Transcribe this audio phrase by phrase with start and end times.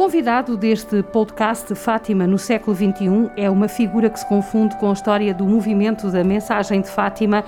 [0.00, 4.94] Convidado deste podcast, Fátima no século XXI, é uma figura que se confunde com a
[4.94, 7.44] história do movimento da mensagem de Fátima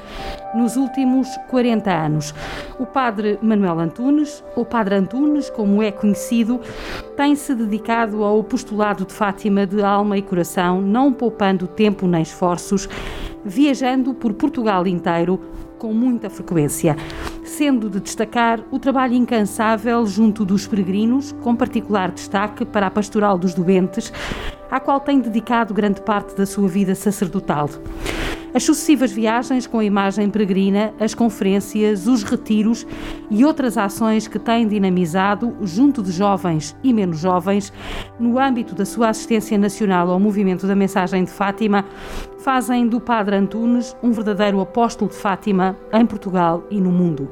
[0.54, 2.34] nos últimos 40 anos.
[2.78, 6.60] O padre Manuel Antunes, ou Padre Antunes, como é conhecido,
[7.16, 12.86] tem-se dedicado ao postulado de Fátima de alma e coração, não poupando tempo nem esforços,
[13.42, 15.40] viajando por Portugal inteiro
[15.78, 16.96] com muita frequência
[17.52, 23.36] sendo de destacar o trabalho incansável junto dos peregrinos, com particular destaque para a Pastoral
[23.36, 24.10] dos Doentes,
[24.70, 27.68] à qual tem dedicado grande parte da sua vida sacerdotal.
[28.54, 32.86] As sucessivas viagens com a imagem peregrina, as conferências, os retiros
[33.30, 37.72] e outras ações que tem dinamizado junto de jovens e menos jovens,
[38.20, 41.84] no âmbito da sua assistência nacional ao movimento da mensagem de Fátima,
[42.42, 47.28] fazem do Padre Antunes um verdadeiro apóstolo de Fátima em Portugal e no mundo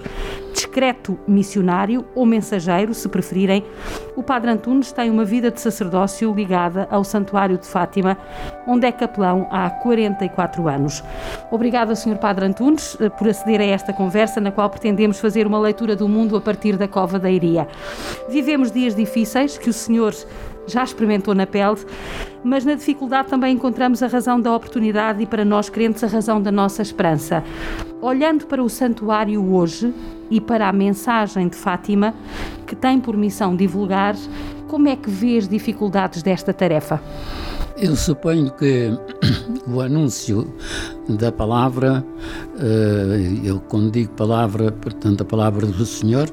[0.61, 3.64] discreto missionário ou mensageiro, se preferirem,
[4.14, 8.17] o Padre Antunes tem uma vida de sacerdócio ligada ao Santuário de Fátima,
[8.67, 11.02] onde é capelão há 44 anos.
[11.50, 12.19] Obrigada, Sr.
[12.19, 16.08] Padre Antunes, eh, por aceder a esta conversa na qual pretendemos fazer uma leitura do
[16.08, 17.67] mundo a partir da Cova da Iria.
[18.28, 20.14] Vivemos dias difíceis que o Senhor
[20.66, 21.78] já experimentou na pele,
[22.42, 26.41] mas na dificuldade também encontramos a razão da oportunidade e para nós crentes a razão
[26.41, 27.44] da nossa esperança.
[28.00, 29.92] Olhando para o santuário hoje
[30.30, 32.14] e para a mensagem de Fátima,
[32.67, 34.14] que tem por missão divulgar,
[34.69, 37.02] como é que vê as dificuldades desta tarefa?
[37.83, 38.91] Eu suponho que
[39.67, 40.53] o anúncio
[41.09, 42.05] da palavra,
[42.59, 46.28] eh, eu quando digo palavra, portanto a palavra do Senhor,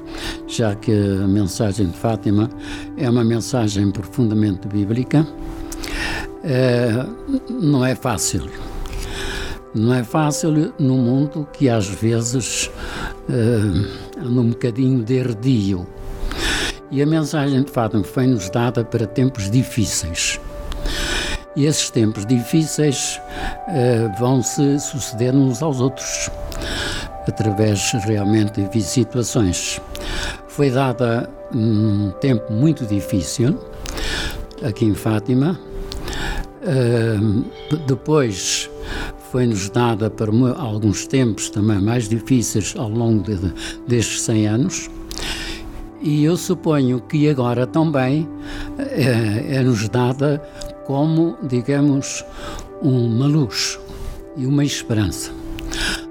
[0.46, 2.50] já que a mensagem de Fátima
[2.98, 5.26] é uma mensagem profundamente bíblica,
[6.44, 7.06] eh,
[7.48, 8.46] não é fácil.
[9.74, 12.70] Não é fácil no mundo que às vezes
[13.28, 15.86] uh, anda um bocadinho de herdio.
[16.90, 20.40] E a mensagem de Fátima foi-nos dada para tempos difíceis.
[21.58, 23.20] E esses tempos difíceis
[23.66, 26.30] uh, vão se suceder uns aos outros,
[27.26, 29.80] através realmente de situações.
[30.46, 33.58] Foi dada um tempo muito difícil
[34.62, 35.58] aqui em Fátima.
[36.62, 37.44] Uh,
[37.88, 38.70] depois
[39.32, 43.52] foi-nos dada para alguns tempos também mais difíceis ao longo de,
[43.84, 44.88] destes 100 anos.
[46.00, 48.28] E eu suponho que agora também
[48.78, 50.40] é, é-nos dada
[50.88, 52.24] como, digamos,
[52.80, 53.78] uma luz
[54.38, 55.30] e uma esperança.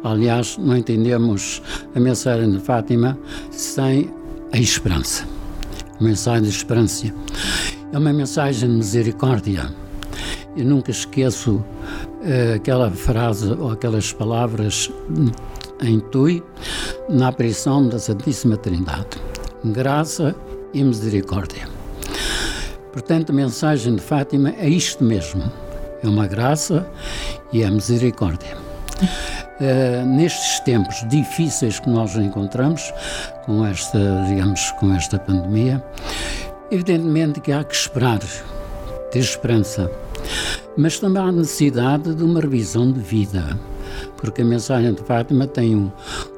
[0.04, 1.64] Aliás, não entendemos
[1.96, 3.18] a mensagem de Fátima
[3.50, 4.14] sem
[4.52, 5.26] a esperança.
[6.00, 7.12] A mensagem de esperança
[7.92, 9.68] é uma mensagem de misericórdia.
[10.56, 14.92] Eu nunca esqueço uh, aquela frase ou aquelas palavras
[15.82, 16.44] em Tui
[17.09, 19.18] na aparição da Santíssima Trindade:
[19.66, 20.36] graça
[20.72, 21.77] e misericórdia.
[22.92, 25.44] Portanto, a mensagem de Fátima é isto mesmo:
[26.03, 26.88] é uma graça
[27.52, 28.58] e é misericórdia.
[29.59, 32.94] Uh, nestes tempos difíceis que nós encontramos,
[33.46, 35.84] com esta, digamos, com esta pandemia,
[36.72, 38.20] evidentemente que há que esperar,
[39.12, 39.92] ter esperança,
[40.76, 43.58] mas também há necessidade de uma revisão de vida,
[44.18, 45.92] porque a mensagem de Fátima tem um,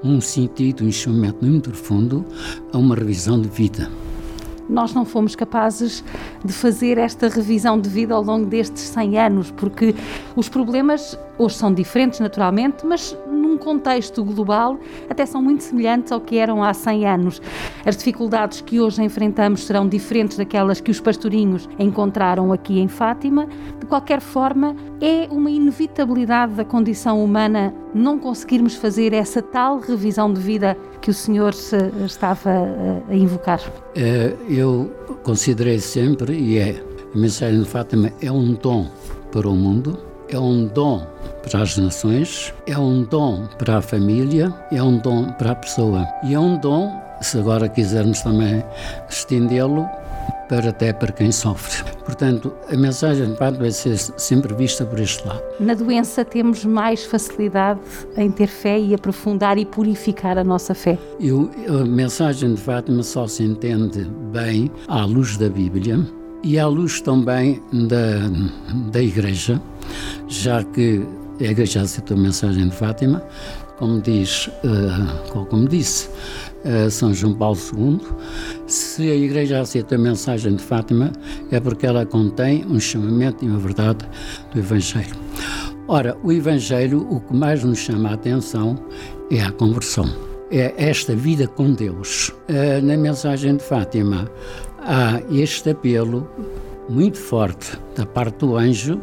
[0.03, 2.25] um sentido, um chamamento muito profundo
[2.71, 3.89] a uma revisão de vida
[4.69, 6.03] nós não fomos capazes
[6.45, 9.95] de fazer esta revisão de vida ao longo destes 100 anos, porque
[10.35, 13.17] os problemas hoje são diferentes, naturalmente, mas
[13.59, 17.41] contexto global até são muito semelhantes ao que eram há 100 anos.
[17.85, 23.47] As dificuldades que hoje enfrentamos serão diferentes daquelas que os pastorinhos encontraram aqui em Fátima.
[23.79, 30.31] De qualquer forma, é uma inevitabilidade da condição humana não conseguirmos fazer essa tal revisão
[30.31, 31.53] de vida que o senhor
[32.05, 32.51] estava
[33.09, 33.59] a invocar?
[33.95, 34.91] É, eu
[35.23, 36.83] considerei sempre, e é,
[37.13, 38.87] a mensagem de Fátima é um dom
[39.31, 39.97] para o mundo,
[40.27, 41.05] é um dom
[41.41, 46.07] para as nações, é um dom para a família, é um dom para a pessoa.
[46.23, 46.91] E é um dom,
[47.21, 48.63] se agora quisermos também
[49.09, 49.87] estendê-lo,
[50.49, 51.83] para até para quem sofre.
[52.03, 55.41] Portanto, a mensagem de Padre vai ser sempre vista por este lado.
[55.59, 57.79] Na doença temos mais facilidade
[58.17, 60.97] em ter fé e aprofundar e purificar a nossa fé.
[61.19, 65.99] Eu, a mensagem de Fátima só se entende bem à luz da Bíblia
[66.43, 69.61] e à luz também da, da Igreja,
[70.27, 71.05] já que
[71.39, 73.23] a Igreja aceitou a mensagem de Fátima,
[73.77, 76.09] como diz, uh, como disse
[76.65, 77.99] uh, São João Paulo II,
[78.67, 81.11] se a Igreja aceita a mensagem de Fátima
[81.49, 84.05] é porque ela contém um chamamento e uma verdade
[84.53, 85.15] do Evangelho.
[85.87, 88.77] Ora, o Evangelho, o que mais nos chama a atenção
[89.31, 90.09] é a conversão.
[90.51, 92.29] é esta vida com Deus.
[92.49, 94.29] Uh, na mensagem de Fátima
[94.79, 96.27] há este apelo
[96.89, 98.99] muito forte da parte do anjo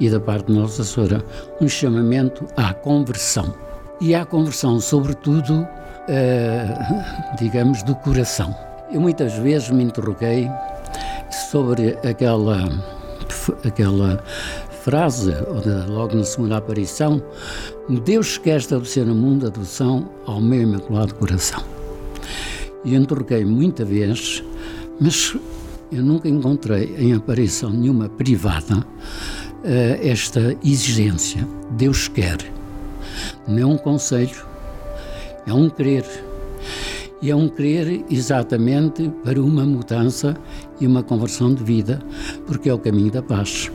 [0.00, 1.24] e da parte de Nossa Senhora,
[1.60, 3.54] um chamamento à conversão.
[4.00, 8.54] E à conversão, sobretudo, uh, digamos, do coração.
[8.92, 10.50] Eu muitas vezes me interroguei
[11.50, 12.68] sobre aquela,
[13.64, 14.22] aquela
[14.82, 15.32] frase,
[15.88, 17.20] logo na segunda aparição,
[18.04, 21.62] Deus quer estabelecer no mundo a adoção ao meu imaculado coração.
[22.84, 24.44] E interroguei muita vez,
[25.00, 25.36] mas
[25.90, 28.84] eu nunca encontrei em aparição nenhuma privada uh,
[30.02, 31.46] esta exigência.
[31.72, 32.38] Deus quer.
[33.46, 34.44] Não é um conselho,
[35.46, 36.04] é um querer.
[37.22, 40.36] E é um querer exatamente para uma mudança
[40.80, 42.02] e uma conversão de vida,
[42.46, 43.70] porque é o caminho da paz.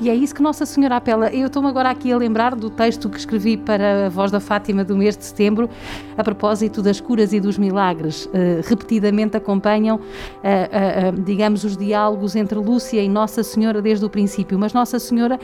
[0.00, 1.28] E é isso que Nossa Senhora apela.
[1.30, 4.84] Eu estou-me agora aqui a lembrar do texto que escrevi para a Voz da Fátima
[4.84, 5.68] do mês de setembro,
[6.16, 8.26] a propósito das curas e dos milagres.
[8.26, 14.10] Uh, repetidamente acompanham, uh, uh, digamos, os diálogos entre Lúcia e Nossa Senhora desde o
[14.10, 14.56] princípio.
[14.56, 15.38] Mas Nossa Senhora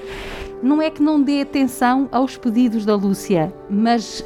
[0.62, 4.24] não é que não dê atenção aos pedidos da Lúcia, mas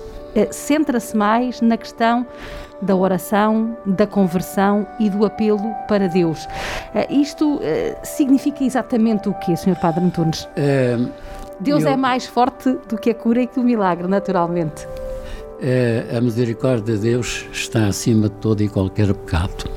[0.50, 2.26] centra-se mais na questão
[2.80, 6.44] da oração, da conversão e do apelo para Deus.
[6.44, 7.60] Uh, isto uh,
[8.02, 9.76] significa exatamente o quê, Sr.
[9.80, 10.44] Padre Antunes?
[10.44, 11.10] Uh,
[11.60, 11.90] Deus eu...
[11.90, 14.86] é mais forte do que a cura e do milagre, naturalmente.
[16.16, 19.68] a misericórdia de Deus está acima de todo e qualquer pecado.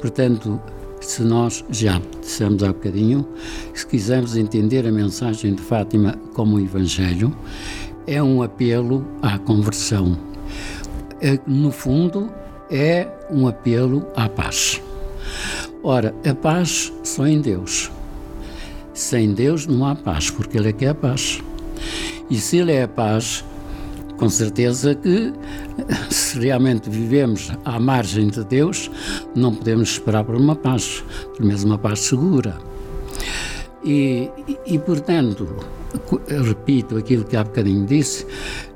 [0.00, 0.58] Portanto,
[1.00, 3.26] se nós já dissemos há bocadinho,
[3.74, 7.36] se quisermos entender a mensagem de Fátima como um evangelho,
[8.06, 10.16] é um apelo à conversão,
[11.46, 12.30] no fundo,
[12.70, 14.80] é um apelo à paz.
[15.82, 17.90] Ora, a paz só em Deus.
[18.92, 21.40] Sem Deus não há paz, porque Ele é que é a paz.
[22.28, 23.44] E se Ele é a paz,
[24.16, 25.32] com certeza que
[26.10, 28.90] se realmente vivemos à margem de Deus,
[29.34, 31.04] não podemos esperar por uma paz,
[31.36, 32.58] pelo menos uma paz segura.
[33.84, 35.48] E, e, e portanto,
[36.28, 38.26] repito aquilo que há bocadinho disse,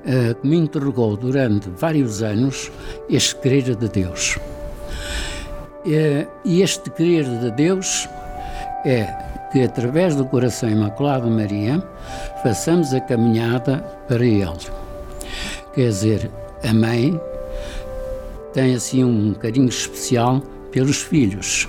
[0.04, 2.70] uh, me interrogou durante vários anos
[3.08, 4.38] este querer de Deus.
[5.84, 8.08] Uh, e este querer de Deus
[8.84, 9.06] é
[9.52, 11.82] que, através do coração imaculado de Maria,
[12.42, 13.78] façamos a caminhada
[14.08, 14.58] para Ele.
[15.74, 16.30] Quer dizer,
[16.62, 17.20] a mãe
[18.52, 20.40] tem assim um carinho especial
[20.70, 21.68] pelos filhos.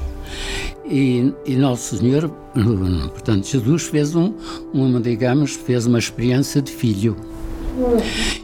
[0.85, 2.29] E, e, Nosso Senhor,
[3.11, 4.33] portanto, Jesus fez um,
[4.73, 7.15] uma, digamos, fez uma experiência de filho.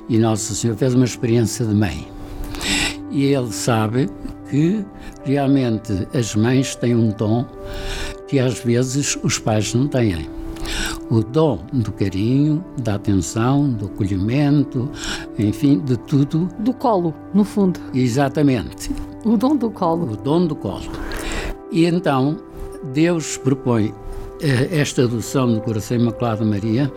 [0.08, 2.08] E Nosso Senhor fez uma experiência de mãe.
[3.12, 4.10] E ele sabe
[4.50, 4.86] que
[5.24, 7.46] realmente as mães têm um dom
[8.28, 10.30] que às vezes os pais não têm.
[11.10, 14.90] O dom do carinho, da atenção, do acolhimento,
[15.38, 16.48] enfim, de tudo.
[16.60, 17.80] Do colo, no fundo.
[17.94, 18.92] Exatamente.
[19.26, 20.14] O dom do colo.
[20.14, 20.92] O dom do colo.
[21.72, 22.38] E então
[22.94, 23.94] Deus propõe
[24.42, 26.92] esta adoção do coração imaculado de Maria,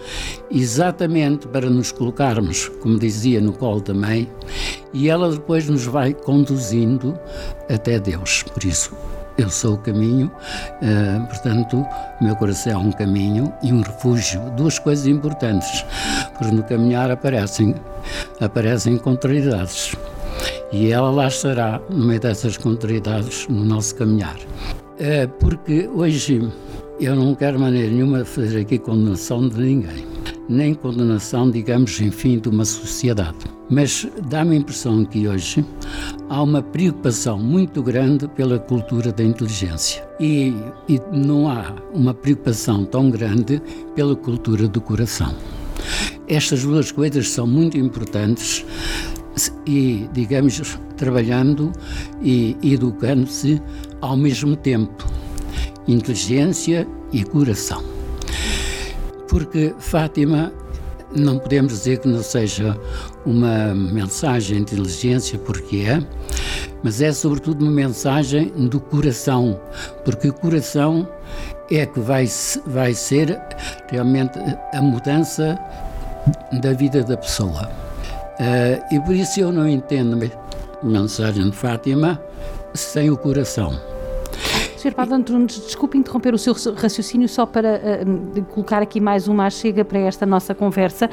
[0.51, 4.29] exatamente para nos colocarmos, como dizia, no colo da mãe,
[4.93, 7.19] e ela depois nos vai conduzindo
[7.69, 8.45] até Deus.
[8.45, 8.95] Por isso,
[9.37, 10.31] eu sou o caminho,
[10.83, 11.85] uh, portanto,
[12.21, 14.41] o meu coração é um caminho e um refúgio.
[14.57, 15.85] Duas coisas importantes,
[16.39, 17.75] porque no caminhar aparecem,
[18.41, 19.97] aparecem contrariedades.
[20.71, 24.37] E ela lá estará, no meio dessas contrariedades, no nosso caminhar.
[24.37, 26.49] Uh, porque hoje
[27.01, 30.07] eu não quero de maneira nenhuma fazer aqui condenação de ninguém,
[30.49, 33.39] nem condenação, digamos, enfim, de uma sociedade.
[33.71, 35.65] Mas dá-me a impressão que hoje
[36.29, 40.55] há uma preocupação muito grande pela cultura da inteligência e,
[40.89, 43.63] e não há uma preocupação tão grande
[43.95, 45.35] pela cultura do coração.
[46.29, 48.65] Estas duas coisas são muito importantes
[49.67, 51.73] e, digamos, trabalhando
[52.23, 53.61] e educando-se
[54.01, 55.05] ao mesmo tempo
[55.87, 57.83] inteligência e coração.
[59.29, 60.53] Porque Fátima
[61.15, 62.79] não podemos dizer que não seja
[63.25, 66.03] uma mensagem de inteligência, porque é,
[66.83, 69.61] mas é sobretudo uma mensagem do coração,
[70.05, 71.09] porque o coração
[71.71, 72.27] é que vai,
[72.67, 73.39] vai ser
[73.91, 74.39] realmente
[74.73, 75.59] a mudança
[76.61, 77.71] da vida da pessoa.
[78.41, 80.19] Uh, e por isso eu não entendo
[80.83, 82.21] a mensagem de Fátima
[82.75, 83.92] sem o coração.
[84.83, 84.95] Sr.
[84.95, 89.85] Padre Antunes, desculpe interromper o seu raciocínio só para uh, colocar aqui mais uma chega
[89.85, 91.09] para esta nossa conversa,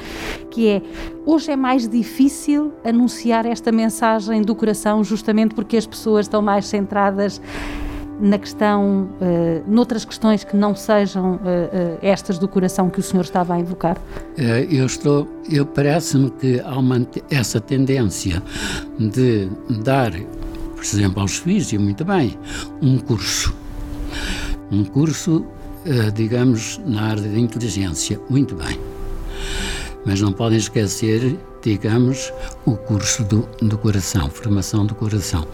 [0.50, 0.82] que é,
[1.24, 6.66] hoje é mais difícil anunciar esta mensagem do coração justamente porque as pessoas estão mais
[6.66, 7.40] centradas
[8.20, 11.40] na questão, uh, noutras questões que não sejam uh, uh,
[12.02, 13.98] estas do coração que o senhor estava a invocar?
[14.36, 18.42] eu estou, eu parece-me que há uma, essa tendência
[18.98, 19.48] de
[19.84, 22.36] dar, por exemplo, aos filhos, e muito bem,
[22.82, 23.59] um curso.
[24.72, 25.46] Um curso,
[26.14, 28.80] digamos, na área da inteligência, muito bem.
[30.06, 32.32] Mas não podem esquecer digamos,
[32.66, 35.46] o curso do, do coração, formação do coração.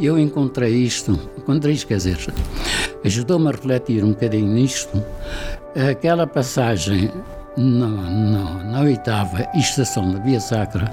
[0.00, 2.18] Eu encontrei isto, encontrei isto, quer dizer,
[3.04, 5.02] ajudou-me a refletir um bocadinho nisto,
[5.90, 7.10] aquela passagem
[7.56, 10.90] no, no, na oitava estação da Via Sacra,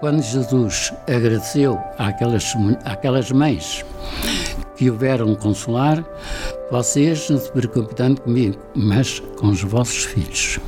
[0.00, 3.84] quando Jesus agradeceu àquelas, àquelas mães
[4.76, 6.04] que houveram consolar,
[6.70, 10.58] vocês não se preocupem comigo, mas com os vossos filhos.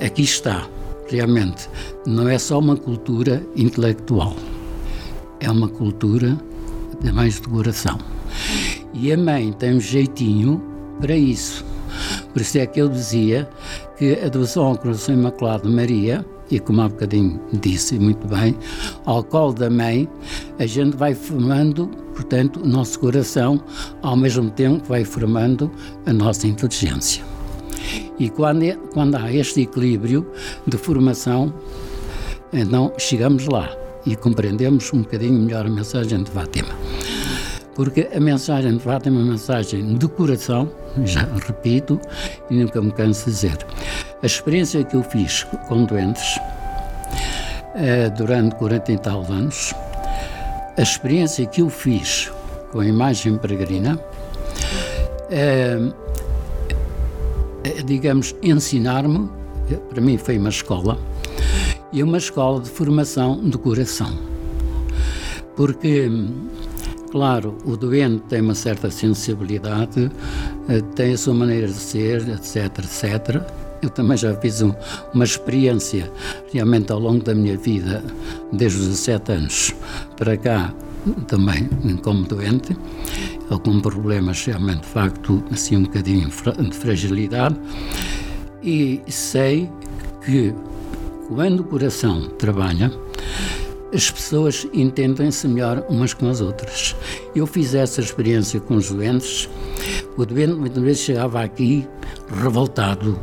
[0.00, 0.66] Aqui está
[1.08, 1.68] realmente
[2.06, 4.36] não é só uma cultura intelectual,
[5.40, 6.38] é uma cultura
[7.00, 7.98] de mais de coração.
[8.94, 10.62] E a mãe tem um jeitinho
[11.00, 11.64] para isso.
[12.32, 13.48] Por isso é que eu dizia
[13.98, 18.56] que a devoção ao coração imaculado de Maria, e como há bocadinho disse muito bem,
[19.04, 20.08] ao colo da mãe,
[20.58, 23.62] a gente vai formando, portanto, o nosso coração,
[24.02, 25.70] ao mesmo tempo vai formando
[26.06, 27.24] a nossa inteligência.
[28.18, 30.26] E quando, é, quando há este equilíbrio
[30.66, 31.52] de formação,
[32.52, 33.70] então chegamos lá
[34.04, 36.74] e compreendemos um bocadinho melhor a mensagem de Fátima.
[37.80, 40.70] Porque a mensagem de Fátima é uma mensagem de coração,
[41.02, 41.98] já repito,
[42.50, 43.56] e nunca me canso de dizer.
[44.22, 46.38] A experiência que eu fiz com doentes
[47.74, 49.72] eh, durante 40 e tal anos,
[50.76, 52.30] a experiência que eu fiz
[52.70, 53.98] com a imagem peregrina,
[55.30, 55.78] eh,
[57.64, 59.26] eh, digamos, ensinar-me,
[59.88, 60.98] para mim foi uma escola,
[61.90, 64.18] e uma escola de formação de coração.
[65.56, 66.10] Porque,
[67.10, 70.10] claro, o doente tem uma certa sensibilidade,
[70.68, 73.42] eh, tem a sua maneira de ser, etc, etc.
[73.82, 74.72] Eu também já fiz um,
[75.14, 76.10] uma experiência,
[76.52, 78.02] realmente ao longo da minha vida,
[78.52, 79.74] desde os 17 anos
[80.16, 80.72] para cá,
[81.26, 81.66] também
[82.02, 82.76] como doente,
[83.48, 87.56] algum problema realmente de facto assim um bocadinho de fragilidade
[88.62, 89.70] e sei
[90.24, 90.54] que
[91.28, 92.92] quando o coração trabalha
[93.92, 96.94] as pessoas entendem-se melhor umas com as outras.
[97.34, 99.48] Eu fiz essa experiência com os doentes.
[100.16, 101.86] O doente muitas vezes chegava aqui
[102.42, 103.18] revoltado,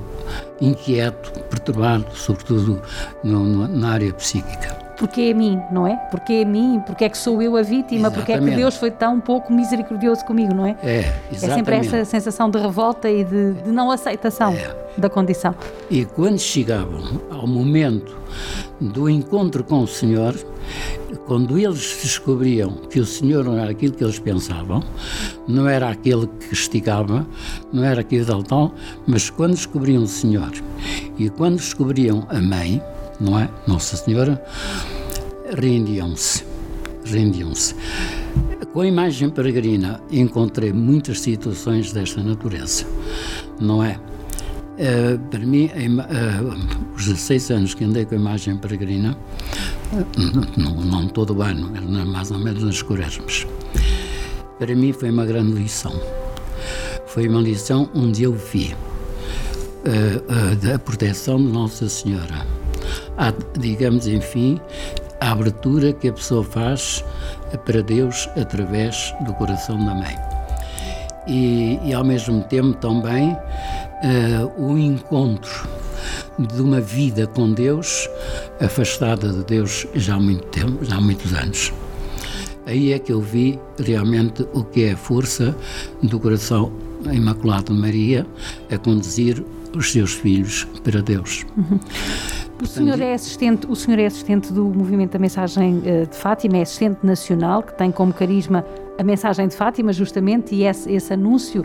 [0.60, 2.82] inquieto, perturbado, sobretudo
[3.24, 5.96] no, no, na área psíquica porque é a mim, não é?
[6.10, 8.16] Porque é a mim, porque é que sou eu a vítima, exatamente.
[8.16, 10.75] porque é que Deus foi tão pouco misericordioso comigo, não é?
[10.84, 11.44] É, exatamente.
[11.44, 14.75] É sempre essa sensação de revolta e de, de não aceitação é.
[14.98, 15.56] da condição.
[15.89, 18.18] E quando chegavam ao momento
[18.82, 20.36] do encontro com o Senhor,
[21.25, 24.84] quando eles descobriam que o Senhor não era aquilo que eles pensavam,
[25.48, 27.25] não era aquele que castigava,
[27.72, 28.74] não era aquilo tal, tal,
[29.06, 30.51] mas quando descobriam o Senhor
[31.18, 32.82] e quando descobriam a mãe,
[33.20, 33.50] não é?
[33.66, 34.42] Nossa Senhora,
[35.56, 36.44] rendiam-se,
[37.06, 37.76] rendiam-se.
[38.74, 42.86] Com a imagem peregrina encontrei muitas situações desta natureza,
[43.60, 44.00] não é?
[44.78, 49.18] Uh, para mim, uh, os 16 anos que andei com a imagem peregrina,
[49.92, 53.48] uh, não, todo o ano, era mais ou menos nas quaresmas,
[54.60, 55.94] para mim foi uma grande lição.
[57.08, 58.76] Foi uma lição onde eu vi
[60.74, 62.46] a proteção de Nossa Senhora
[63.18, 64.60] há, digamos, enfim,
[65.20, 67.04] a abertura que a pessoa faz
[67.66, 70.16] para Deus através do coração da mãe.
[71.28, 75.68] E, e ao mesmo tempo também uh, o encontro
[76.40, 78.08] de uma vida com Deus
[78.62, 81.74] afastada de Deus já há muito tempo, já há muitos anos.
[82.66, 85.56] Aí é que eu vi realmente o que é a força
[86.04, 86.72] do coração
[87.12, 88.26] Imaculado Maria
[88.70, 89.44] a conduzir
[89.76, 91.46] os seus filhos para Deus.
[91.56, 91.80] Uhum.
[92.62, 96.58] O senhor, é assistente, o senhor é assistente do movimento da mensagem eh, de Fátima,
[96.58, 98.66] é assistente nacional, que tem como carisma
[98.98, 101.64] a mensagem de Fátima, justamente, e esse, esse, anúncio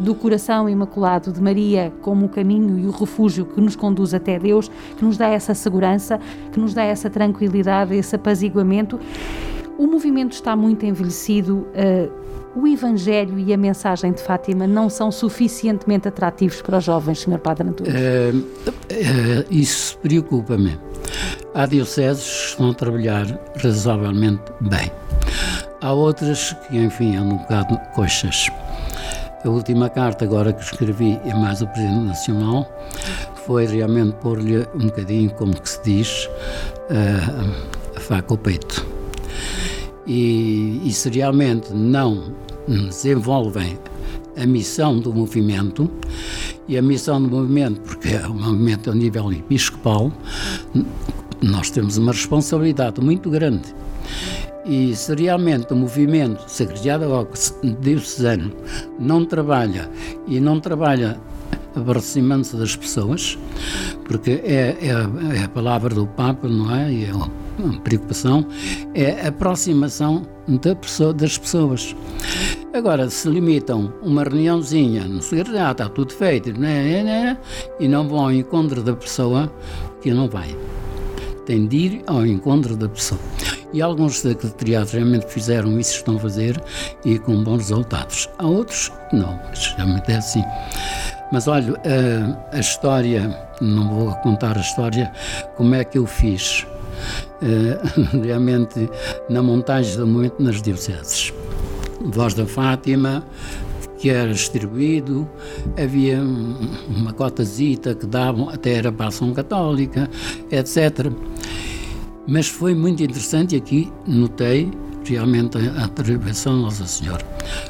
[0.00, 4.36] do coração imaculado de Maria como o caminho e o refúgio que nos conduz até
[4.36, 6.18] Deus, que nos dá essa segurança,
[6.50, 8.98] que nos dá essa tranquilidade, esse apaziguamento.
[9.78, 11.68] O movimento está muito envelhecido.
[11.68, 12.21] Uh,
[12.54, 17.38] o Evangelho e a mensagem de Fátima não são suficientemente atrativos para os jovens, Sr.
[17.38, 17.94] Padre Antunes?
[17.94, 18.32] É,
[18.90, 20.78] é, isso preocupa-me.
[21.54, 24.90] Há dioceses que estão a trabalhar razoavelmente bem.
[25.80, 28.48] Há outras que, enfim, andam um bocado coxas.
[29.44, 32.70] A última carta agora que escrevi, e mais o Presidente Nacional,
[33.44, 36.28] foi realmente pôr-lhe um bocadinho, como que se diz,
[36.88, 38.91] a, a faca ao peito.
[40.06, 42.34] E, e se realmente não
[42.66, 43.78] desenvolvem
[44.36, 45.90] a missão do movimento
[46.68, 50.12] e a missão do movimento, porque é um movimento a nível episcopal,
[51.42, 53.74] nós temos uma responsabilidade muito grande.
[54.64, 57.28] E se realmente o movimento secretariado
[57.80, 58.52] diocesano
[58.98, 59.90] não trabalha
[60.28, 61.18] e não trabalha
[61.74, 63.38] aproximando-se das pessoas,
[64.04, 66.92] porque é, é, é, a palavra do Papa, não é?
[66.92, 67.12] E é
[67.82, 68.46] preocupação,
[68.94, 71.94] é a aproximação da pessoa, das pessoas.
[72.74, 77.38] Agora, se limitam uma reuniãozinha no secretariado, está tudo feito, né, né,
[77.78, 79.52] e não vão ao encontro da pessoa,
[80.00, 80.56] que não vai.
[81.44, 83.20] Tem de ir ao encontro da pessoa.
[83.72, 86.62] E alguns secretariados realmente fizeram isso, estão a fazer,
[87.04, 88.28] e com bons resultados.
[88.38, 90.44] Há outros não, mas realmente é assim.
[91.32, 95.10] Mas olha, a, a, história, não vou contar a história,
[95.56, 96.66] como é que eu fiz,
[98.22, 98.88] realmente
[99.28, 101.32] na montagem do momento nas dioceses.
[102.04, 103.24] Voz da Fátima,
[103.98, 105.28] que era distribuído,
[105.80, 110.10] havia uma cotazita que davam, até era para a ação católica,
[110.50, 111.12] etc.
[112.26, 114.70] Mas foi muito interessante e aqui notei
[115.04, 117.24] realmente a atribuição de Nossa Senhora.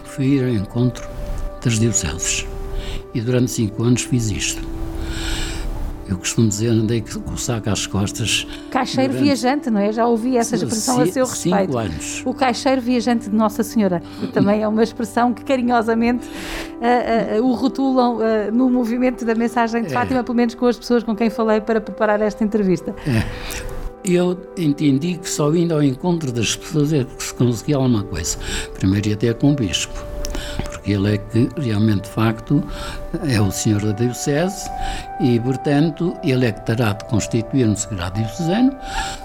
[0.05, 1.07] Fui ir ao encontro
[1.63, 2.47] das dioceses
[3.15, 4.63] e durante cinco anos fiz isto.
[6.09, 8.47] Eu costumo dizer, andei com o saco às costas.
[8.71, 9.25] Caixeiro durante...
[9.25, 9.93] viajante, não é?
[9.93, 11.59] Já ouvi essa expressão a seu respeito.
[11.67, 12.23] Cinco anos.
[12.27, 14.03] O caixeiro viajante de Nossa Senhora.
[14.33, 19.83] também é uma expressão que carinhosamente uh, uh, o rotulam uh, no movimento da mensagem
[19.83, 19.91] de é.
[19.91, 22.95] Fátima, pelo menos com as pessoas com quem falei para preparar esta entrevista.
[23.07, 23.25] É.
[24.05, 28.37] Eu entendi que só indo ao encontro das pessoas é que se conseguia alguma coisa.
[28.75, 30.12] Primeiro ia ter com o bispo
[30.83, 32.63] porque ele é que realmente, de facto,
[33.25, 34.69] é o senhor da Diocese
[35.21, 38.77] e, portanto, ele é que terá de constituir um secretário diocesano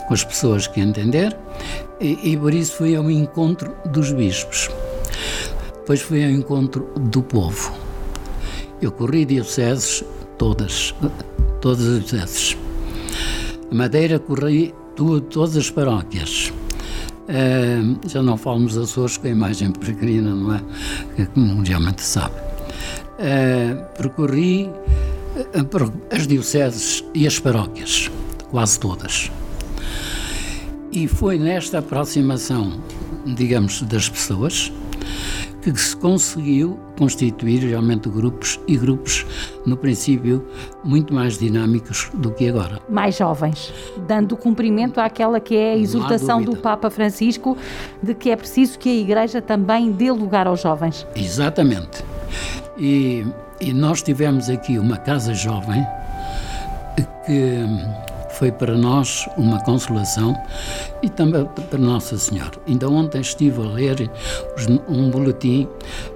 [0.08, 1.36] com as pessoas que entender
[2.00, 4.70] e, e por isso foi ao encontro dos bispos.
[5.74, 7.74] Depois foi ao encontro do povo.
[8.80, 10.04] Eu corri dioceses
[10.38, 10.94] todas,
[11.60, 12.58] todas as dioceses.
[13.72, 16.54] A Madeira corri todas as paróquias.
[17.28, 20.62] Uh, já não falamos dos Açores com a imagem peregrina, não é?
[21.16, 22.36] Que mundialmente sabe.
[23.20, 24.70] Uh, percorri
[25.36, 28.10] uh, as dioceses e as paróquias,
[28.50, 29.30] quase todas.
[30.92, 32.82] E foi nesta aproximação,
[33.26, 34.72] digamos, das pessoas,
[35.72, 39.26] que se conseguiu constituir realmente grupos e grupos,
[39.66, 40.46] no princípio,
[40.84, 42.80] muito mais dinâmicos do que agora.
[42.90, 43.74] Mais jovens,
[44.08, 47.58] dando cumprimento àquela que é a exortação do Papa Francisco
[48.02, 51.06] de que é preciso que a Igreja também dê lugar aos jovens.
[51.16, 52.04] Exatamente.
[52.78, 53.26] E,
[53.60, 55.86] e nós tivemos aqui uma casa jovem
[57.28, 57.66] que
[58.38, 60.36] foi para nós uma consolação
[61.02, 62.52] e também para Nossa Senhora.
[62.68, 64.12] Ainda ontem estive a ler
[64.88, 65.68] um boletim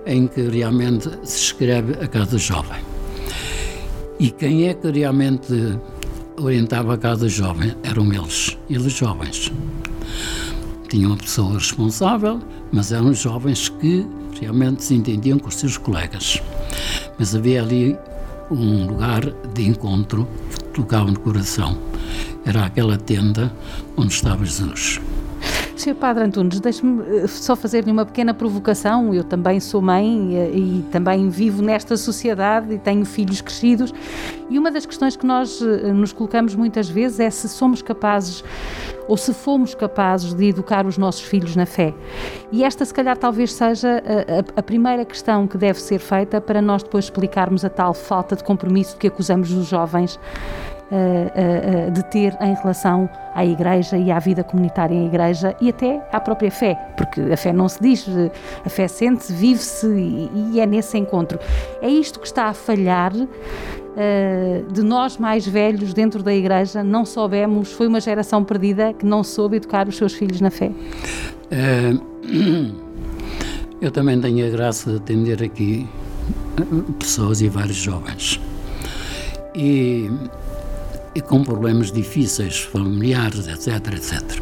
[0.05, 2.79] em que realmente se escreve a Casa Jovem.
[4.19, 5.79] E quem é que realmente
[6.37, 7.75] orientava a Casa Jovem?
[7.81, 9.51] Eram eles, eles jovens.
[10.89, 12.39] Tinham uma pessoa responsável,
[12.71, 14.05] mas eram jovens que
[14.39, 16.39] realmente se entendiam com os seus colegas.
[17.17, 17.97] Mas havia ali
[18.51, 19.21] um lugar
[19.53, 20.27] de encontro
[20.71, 21.77] tocava no coração
[22.45, 23.51] era aquela tenda
[23.95, 24.99] onde estava Jesus.
[25.75, 25.95] Sr.
[25.95, 29.13] Padre Antunes, deixe-me eh, só fazer-lhe uma pequena provocação.
[29.15, 33.91] Eu também sou mãe eh, e também vivo nesta sociedade e tenho filhos crescidos.
[34.49, 38.43] E uma das questões que nós eh, nos colocamos muitas vezes é se somos capazes
[39.07, 41.93] ou se fomos capazes de educar os nossos filhos na fé.
[42.51, 44.01] E esta, se calhar, talvez seja
[44.55, 48.35] a, a, primeira questão que deve ser feita para nós depois explicarmos a tal falta
[48.35, 50.19] de compromisso que acusamos os jovens
[50.91, 55.69] uh, uh, de ter em relação à Igreja e à vida comunitária em Igreja e
[55.69, 58.05] até à própria fé, porque a fé não se diz,
[58.65, 61.39] a fé sente-se, vive-se e, e, é nesse encontro.
[61.81, 63.13] É isto que está a falhar.
[63.91, 69.05] Uh, de nós mais velhos dentro da igreja não soubemos, foi uma geração perdida que
[69.05, 70.71] não soube educar os seus filhos na fé?
[71.51, 72.75] Uh,
[73.81, 75.87] eu também tenho a graça de atender aqui
[76.99, 78.39] pessoas e vários jovens.
[79.53, 80.09] E
[81.13, 84.41] e com problemas difíceis, familiares, etc, etc.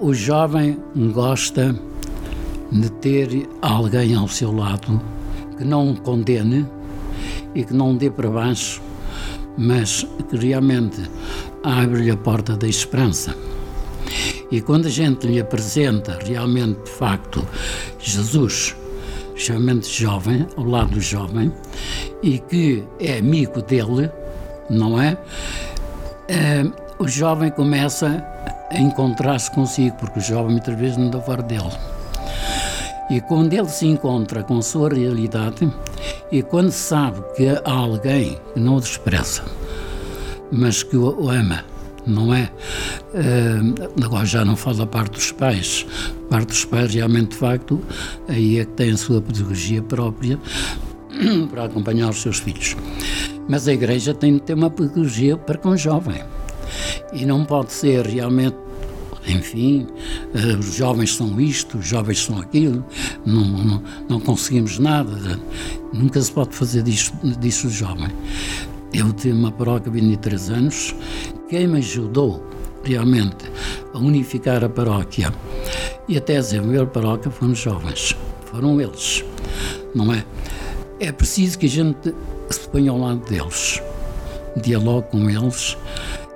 [0.00, 0.78] O jovem
[1.12, 1.74] gosta
[2.70, 5.00] de ter alguém ao seu lado
[5.56, 6.66] que não o condene
[7.54, 8.82] e que não dê para baixo,
[9.56, 11.02] mas que realmente
[11.62, 13.34] abre-lhe a porta da esperança.
[14.50, 17.46] E quando a gente lhe apresenta realmente, de facto,
[17.98, 18.76] Jesus,
[19.34, 21.52] realmente jovem, ao lado do jovem,
[22.22, 24.10] e que é amigo dele,
[24.68, 25.16] não é?
[26.28, 26.64] é
[26.98, 28.24] o jovem começa
[28.70, 31.72] a encontrar-se consigo, porque o jovem muitas vezes não dá fora dele.
[33.10, 35.70] E quando ele se encontra com sua realidade
[36.32, 39.42] e quando sabe que há alguém que não o despreza,
[40.50, 41.64] mas que o ama,
[42.06, 42.50] não é?
[43.12, 45.86] Uh, agora já não falo da parte dos pais.
[46.26, 47.80] A parte dos pais, realmente, de facto,
[48.26, 50.38] aí é que tem a sua pedagogia própria
[51.50, 52.76] para acompanhar os seus filhos.
[53.48, 56.22] Mas a igreja tem de ter uma pedagogia para com o jovem.
[57.12, 58.56] E não pode ser realmente
[59.26, 59.86] enfim,
[60.34, 62.84] uh, os jovens são isto, os jovens são aquilo,
[63.24, 65.40] não, não, não conseguimos nada.
[65.92, 68.10] Nunca se pode fazer disso, disso jovem.
[68.92, 70.94] Eu tenho uma paróquia de 23 anos.
[71.48, 72.44] Quem me ajudou
[72.84, 73.50] realmente
[73.92, 75.32] a unificar a paróquia
[76.06, 78.16] e até a desenvolver a paróquia foram os jovens.
[78.46, 79.24] Foram eles,
[79.94, 80.24] não é?
[81.00, 82.14] É preciso que a gente
[82.50, 83.82] se ponha ao lado deles,
[84.62, 85.76] dialogue com eles,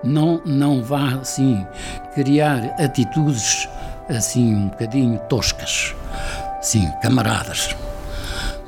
[0.02, 1.66] não, não vá assim
[2.14, 3.68] criar atitudes
[4.08, 5.94] assim um bocadinho toscas,
[6.62, 7.76] sim, camaradas.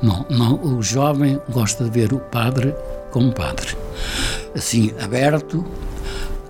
[0.01, 2.73] Não, não, o jovem gosta de ver o padre
[3.11, 3.75] como padre,
[4.55, 5.65] assim, aberto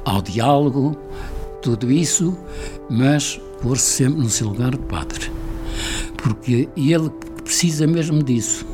[0.05, 0.97] ao diálogo,
[1.61, 2.37] tudo isso,
[2.89, 5.31] mas pôr-se sempre no seu lugar de padre.
[6.17, 7.09] Porque ele
[7.43, 8.65] precisa mesmo disso,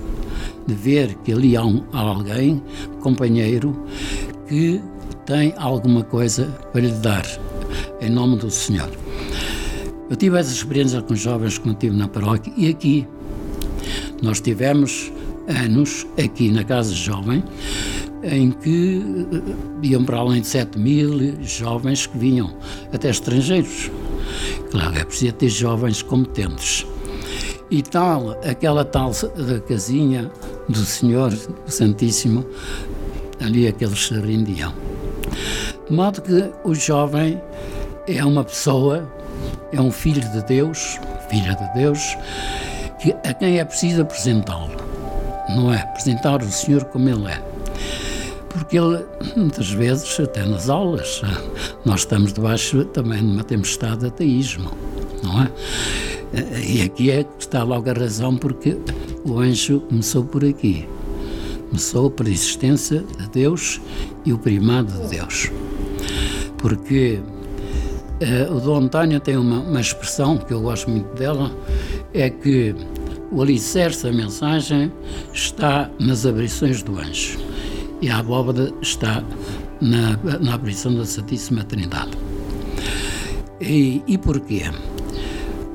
[0.65, 2.62] de ver que ali há, um, há alguém,
[3.02, 3.86] companheiro,
[4.48, 4.82] que
[5.28, 7.26] tem alguma coisa para lhe dar,
[8.00, 8.90] em nome do Senhor.
[10.10, 13.06] Eu tive essa experiência com jovens que tive na paróquia e aqui.
[14.22, 15.12] Nós tivemos
[15.50, 17.44] anos aqui na Casa Jovem
[18.24, 19.02] em que
[19.84, 22.56] eh, iam para além de 7 mil jovens que vinham,
[22.94, 23.92] até estrangeiros.
[24.72, 26.88] Claro, é preciso ter jovens competentes.
[27.70, 29.12] E tal, aquela tal
[29.68, 30.32] casinha
[30.70, 31.34] do Senhor
[31.66, 32.46] Santíssimo,
[33.42, 34.87] ali aqueles se rendiam.
[35.88, 37.42] De modo que o jovem
[38.08, 39.08] é uma pessoa,
[39.72, 42.18] é um filho de Deus, filha de Deus,
[43.00, 44.76] que, a quem é preciso apresentá-lo,
[45.50, 45.82] não é?
[45.82, 47.42] Apresentar o Senhor como Ele é.
[48.50, 51.22] Porque ele, muitas vezes, até nas aulas,
[51.86, 54.72] nós estamos debaixo também de uma tempestade de ateísmo,
[55.24, 55.52] não é?
[56.66, 58.78] E aqui é que está logo a razão, porque
[59.24, 60.88] o anjo começou por aqui.
[61.69, 63.82] Começou pela existência de Deus
[64.25, 65.51] e o primado de Deus
[66.58, 67.19] porque
[68.21, 71.51] uh, o Dom António tem uma, uma, expressão que eu gosto muito dela,
[72.13, 72.75] é que
[73.32, 74.91] o alicerce da mensagem
[75.34, 77.38] está nas abrições do anjo
[78.01, 79.23] e a abóbada está
[79.82, 82.17] na, na da Santíssima Trindade.
[83.60, 84.63] E, e porquê?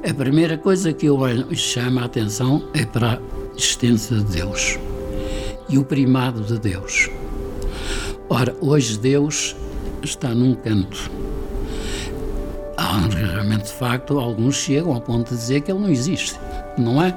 [0.09, 1.19] A primeira coisa que eu
[1.55, 4.79] chamo a atenção é para a existência de Deus
[5.69, 7.11] e o primado de Deus.
[8.29, 9.55] Ora, hoje Deus
[10.03, 11.11] está num canto.
[13.15, 16.39] Realmente, de facto, alguns chegam ao ponto de dizer que ele não existe,
[16.77, 17.15] não é?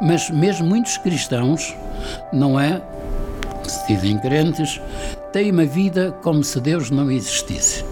[0.00, 1.74] Mas mesmo muitos cristãos,
[2.32, 2.82] não é?
[3.64, 4.80] Se dizem crentes,
[5.32, 7.84] têm uma vida como se Deus não existisse.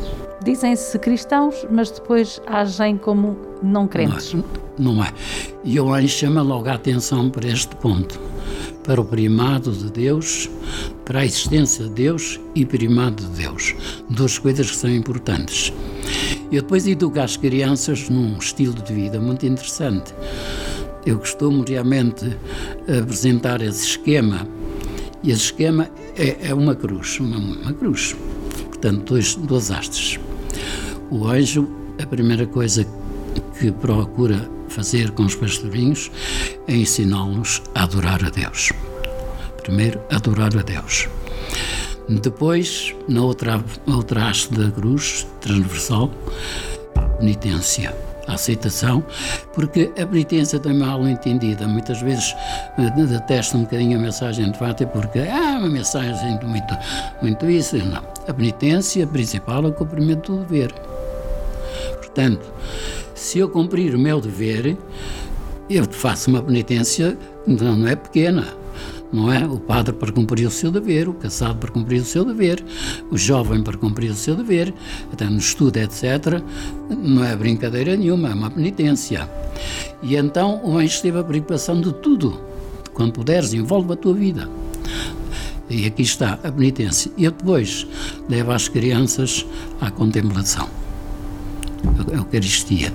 [0.43, 4.33] Dizem-se cristãos, mas depois agem como não crentes.
[4.33, 4.68] Não é.
[4.79, 5.13] Não é.
[5.65, 8.19] E eu aí chama logo a atenção para este ponto
[8.89, 10.49] para o primado de Deus,
[11.05, 13.75] para a existência de Deus e primado de Deus.
[14.09, 15.75] Duas coisas que são importantes.
[16.51, 20.15] Eu depois educo as crianças num estilo de vida muito interessante.
[21.05, 22.35] Eu costumo realmente
[23.03, 24.49] apresentar esse esquema.
[25.23, 28.17] E esse esquema é, é uma cruz, uma, uma, cruz.
[28.69, 30.19] Portanto, dois, duas hastes.
[31.11, 31.69] O anjo,
[32.03, 32.87] a primeira coisa
[33.59, 36.09] que procura fazer com os pastorinhos
[36.69, 38.71] é ensiná-los a adorar a Deus.
[39.61, 41.09] Primeiro, adorar a Deus.
[42.09, 46.13] Depois, na outra, outra haste da cruz, transversal,
[46.95, 47.93] a penitência,
[48.29, 49.05] a aceitação,
[49.53, 51.67] porque a penitência também é mal entendida.
[51.67, 52.37] Muitas vezes
[52.79, 56.79] eh, detestam um bocadinho a mensagem de Fátima porque ah, uma mensagem muito,
[57.21, 57.77] muito isso.
[57.79, 58.05] Não.
[58.29, 60.73] A penitência principal é o cumprimento do dever.
[61.97, 62.53] Portanto,
[63.19, 64.77] se eu cumprir o meu dever,
[65.69, 68.47] eu faço uma penitência que não é pequena.
[69.13, 69.45] Não é?
[69.47, 72.63] O padre para cumprir o seu dever, o casado para cumprir o seu dever,
[73.11, 74.73] o jovem para cumprir o seu dever,
[75.13, 76.43] até no estudo, etc.
[76.91, 79.29] Não é brincadeira nenhuma, é uma penitência.
[80.03, 82.39] E então o anjo teve a preocupação de tudo.
[82.93, 84.49] Quando puderes, envolve a tua vida.
[85.71, 87.11] E aqui está a penitência.
[87.17, 87.87] E depois
[88.29, 89.45] leva as crianças
[89.81, 90.69] à contemplação
[92.13, 92.93] a Eucaristia.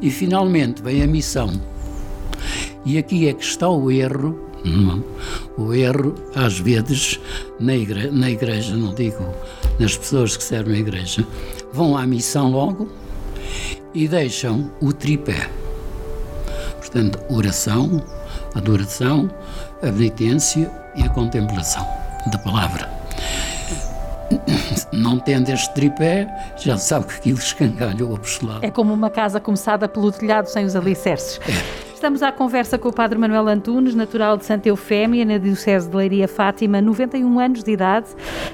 [0.00, 1.50] E finalmente vem a missão.
[2.84, 4.50] E aqui é que está o erro,
[5.56, 7.20] o erro, às vezes,
[7.58, 9.24] na igreja, na igreja, não digo
[9.78, 11.26] nas pessoas que servem a igreja,
[11.72, 12.88] vão à missão logo
[13.94, 15.50] e deixam o tripé.
[16.76, 18.02] Portanto, oração,
[18.54, 19.30] adoração,
[19.82, 21.86] a penitência e a contemplação
[22.30, 22.99] da palavra.
[24.92, 28.64] Não tendo este tripé, já sabe que aquilo escangalha o apostolado.
[28.64, 31.40] É como uma casa começada pelo telhado sem os alicerces.
[31.48, 31.89] É.
[32.00, 35.94] Estamos à conversa com o Padre Manuel Antunes, natural de Santa Eufémia, na Diocese de
[35.94, 38.06] Leiria Fátima, 91 anos de idade,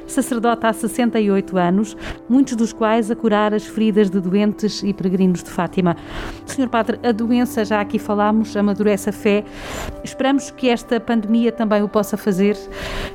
[0.05, 1.97] sacerdote há 68 anos,
[2.29, 5.97] muitos dos quais a curar as feridas de doentes e peregrinos de Fátima.
[6.45, 9.45] Senhor Padre, a doença, já aqui falámos, amadurece a fé.
[10.03, 12.57] Esperamos que esta pandemia também o possa fazer.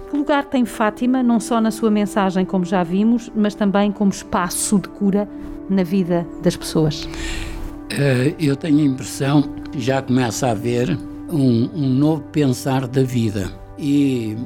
[0.09, 4.11] Que lugar tem Fátima, não só na sua mensagem, como já vimos, mas também como
[4.11, 5.27] espaço de cura
[5.69, 7.03] na vida das pessoas?
[7.03, 10.97] Uh, eu tenho a impressão já começa a haver
[11.29, 14.37] um, um, novo pensar da vida e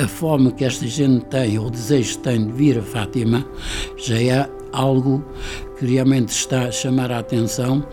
[0.00, 3.46] a forma que esta gente tem, o desejo que tem de vir a Fátima,
[3.96, 5.24] já é algo
[5.78, 7.86] que realmente está a chamar a atenção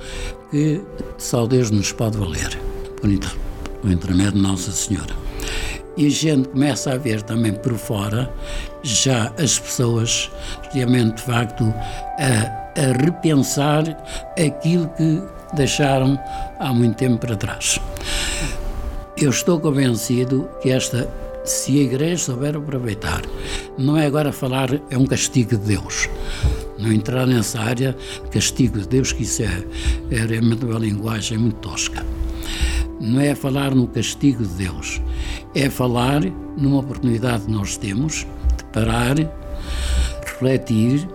[0.52, 0.82] que
[1.17, 2.58] só Deus nos pode valer,
[3.00, 5.15] por intermédio de Nossa Senhora.
[5.96, 8.34] E a gente começa a ver também por fora
[8.82, 10.30] já as pessoas
[10.74, 11.63] realmente, de facto,
[12.19, 13.84] a a repensar
[14.32, 15.22] aquilo que
[15.54, 16.20] deixaram
[16.60, 17.80] há muito tempo para trás.
[19.16, 21.10] Eu estou convencido que esta,
[21.46, 23.22] se a Igreja souber aproveitar,
[23.78, 26.10] não é agora falar, é um castigo de Deus.
[26.78, 27.96] Não entrar nessa área,
[28.32, 29.63] castigo de Deus, que isso é,
[30.12, 32.04] é realmente uma linguagem muito tosca.
[33.00, 35.02] Não é falar no castigo de Deus,
[35.54, 36.22] é falar
[36.58, 38.26] numa oportunidade que nós temos
[38.58, 39.16] de parar,
[40.26, 41.08] refletir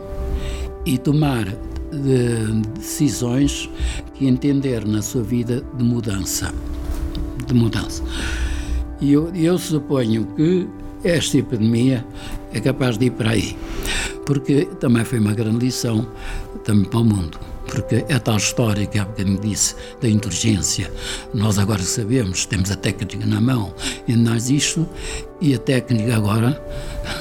[0.84, 1.46] e tomar
[1.92, 3.68] de decisões
[4.14, 6.52] que entender na sua vida de mudança.
[7.46, 8.02] De mudança.
[9.00, 10.68] E eu, eu suponho que
[11.04, 12.04] esta epidemia
[12.52, 13.56] é capaz de ir para aí,
[14.26, 16.06] porque também foi uma grande lição
[16.64, 20.90] também para o mundo porque é tal história que há bocadinho disse da inteligência.
[21.32, 23.72] Nós agora sabemos, temos a técnica na mão,
[24.06, 24.88] e nós isto,
[25.40, 26.60] e a técnica agora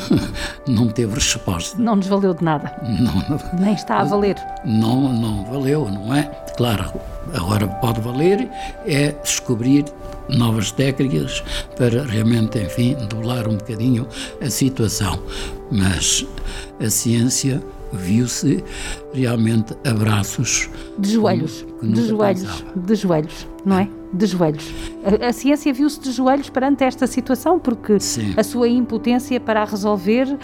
[0.67, 1.77] não teve resposta.
[1.77, 2.73] Não nos valeu de nada.
[2.83, 4.35] Não, Nem está a valer.
[4.65, 6.23] Não, não valeu, não é?
[6.55, 6.91] Claro,
[7.33, 8.49] agora pode valer
[8.85, 9.85] é descobrir
[10.29, 11.43] novas técnicas
[11.77, 14.07] para realmente, enfim, doblar um bocadinho
[14.41, 15.19] a situação.
[15.71, 16.25] Mas
[16.79, 17.61] a ciência
[17.93, 18.63] viu-se
[19.13, 22.79] realmente abraços de joelhos, de joelhos, pensava.
[22.79, 23.89] de joelhos, não é?
[24.17, 24.73] De joelhos.
[25.03, 28.33] A, a ciência viu-se de joelhos perante esta situação, porque Sim.
[28.35, 30.37] a sua impotência para a resolver uh,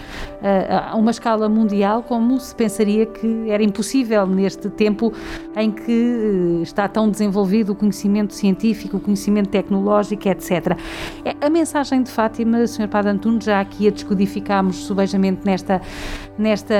[0.92, 5.12] a uma escala mundial, como se pensaria que era impossível neste tempo
[5.56, 10.76] em que uh, está tão desenvolvido o conhecimento científico, o conhecimento tecnológico, etc.
[11.24, 12.88] É, a mensagem de Fátima, Sr.
[12.88, 15.80] Padre Antunes, já aqui a descodificámos subejamente nesta,
[16.38, 16.74] nesta,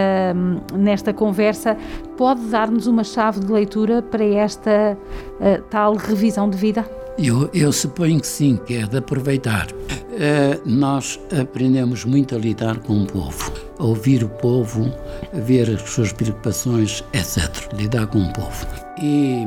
[0.75, 1.77] nesta conversa,
[2.17, 4.97] pode dar-nos uma chave de leitura para esta
[5.41, 6.89] uh, tal revisão de vida?
[7.17, 9.69] Eu, eu suponho que sim, que é de aproveitar.
[9.71, 14.91] Uh, nós aprendemos muito a lidar com o povo, a ouvir o povo,
[15.33, 17.73] a ver as suas preocupações, etc.
[17.73, 18.67] Lidar com o povo.
[19.01, 19.45] E,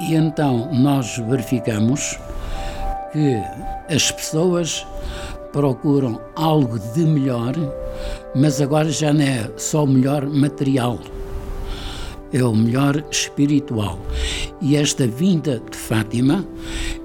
[0.00, 2.18] e então nós verificamos
[3.12, 3.36] que
[3.94, 4.86] as pessoas
[5.52, 7.54] procuram algo de melhor,
[8.34, 10.98] mas agora já não é só o melhor material
[12.34, 13.98] é o melhor espiritual.
[14.60, 16.44] E esta vinda de Fátima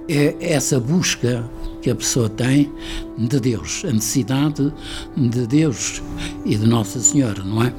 [0.10, 1.48] é essa busca
[1.82, 2.70] que a pessoa tem
[3.18, 4.74] de Deus, a necessidade
[5.16, 6.02] de Deus
[6.44, 7.74] e de Nossa Senhora, não é?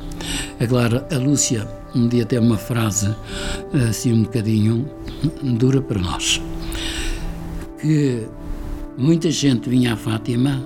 [0.58, 3.14] Agora, a Lúcia um dia tem uma frase
[3.88, 4.88] assim um bocadinho
[5.42, 6.40] dura para nós,
[7.80, 8.26] que
[8.96, 10.64] muita gente vinha a Fátima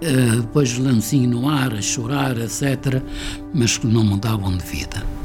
[0.00, 3.02] eh, depois de lancinho no ar, a chorar, etc.,
[3.54, 5.17] mas que não mudavam de vida.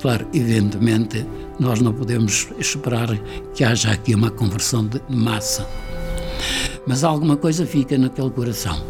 [0.00, 1.26] Claro, evidentemente,
[1.58, 3.08] nós não podemos esperar
[3.54, 5.66] que haja aqui uma conversão de massa,
[6.86, 8.82] mas alguma coisa fica naquele coração.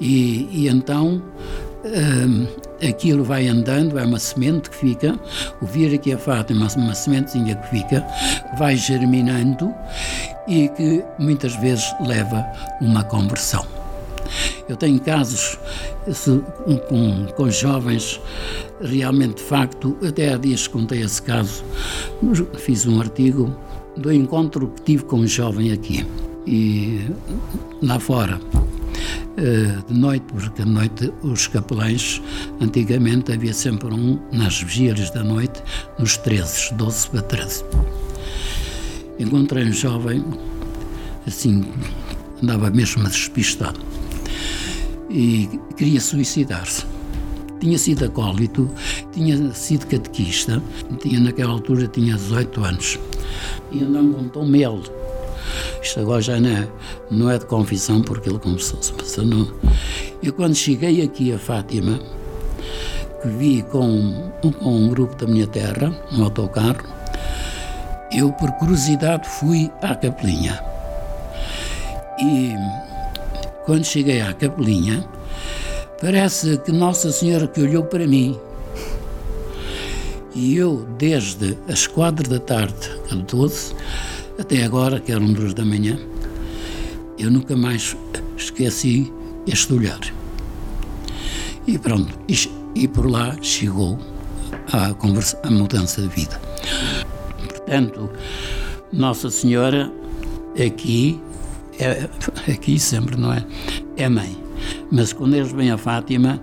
[0.00, 1.22] E, e então
[1.84, 2.46] hum,
[2.86, 5.18] aquilo vai andando, é uma semente que fica,
[5.60, 8.06] o vir aqui a Fátima, uma sementezinha que fica,
[8.58, 9.72] vai germinando
[10.46, 12.44] e que muitas vezes leva
[12.80, 13.66] uma conversão.
[14.68, 15.58] Eu tenho casos
[16.88, 18.20] com, com jovens,
[18.80, 21.64] realmente de facto, até há dias contei esse caso,
[22.58, 23.54] fiz um artigo
[23.96, 26.04] do encontro que tive com um jovem aqui
[26.46, 27.00] e
[27.82, 28.40] lá fora.
[29.36, 32.22] Eh, de noite, porque de noite os capelães,
[32.60, 35.60] antigamente havia sempre um nas vigílias da noite,
[35.98, 37.64] nos 13, 12 para 13.
[39.18, 40.24] Encontrei um jovem,
[41.26, 41.64] assim,
[42.40, 43.80] andava mesmo despistado
[45.10, 46.93] e queria suicidar-se.
[47.60, 48.70] Tinha sido acólito,
[49.12, 50.62] tinha sido catequista,
[51.00, 52.98] tinha, naquela altura tinha 18 anos,
[53.72, 54.80] e andava com Tom Mel.
[55.82, 56.68] Isto agora já não é,
[57.10, 59.52] não é de confissão, porque ele começou-se não.
[60.22, 62.00] Eu, quando cheguei aqui a Fátima,
[63.22, 66.84] que vi com, com um grupo da minha terra, no autocarro,
[68.10, 70.62] eu, por curiosidade, fui à capelinha.
[72.18, 72.54] E
[73.64, 75.04] quando cheguei à capelinha,
[76.04, 78.38] parece que Nossa Senhora que olhou para mim.
[80.34, 83.74] E eu, desde as quatro da tarde, às 12,
[84.38, 85.98] até agora, que eram duas da manhã,
[87.18, 87.96] eu nunca mais
[88.36, 89.10] esqueci
[89.46, 90.00] este olhar.
[91.66, 92.36] E pronto, e,
[92.74, 93.98] e por lá chegou
[94.74, 96.38] a, conversa, a mudança de vida.
[97.48, 98.10] Portanto,
[98.92, 99.90] Nossa Senhora
[100.54, 101.18] aqui,
[101.78, 102.06] é,
[102.52, 103.42] aqui sempre, não é?
[103.96, 104.43] É mãe.
[104.90, 106.40] Mas quando eles vêm a Fátima,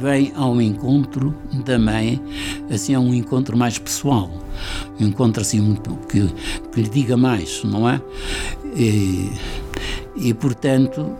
[0.00, 1.34] vem ao encontro
[1.64, 2.20] da mãe,
[2.72, 4.30] assim, a um encontro mais pessoal.
[5.00, 5.76] Um encontro assim
[6.08, 6.26] que,
[6.72, 8.00] que lhe diga mais, não é?
[8.76, 9.30] E,
[10.16, 11.16] e portanto,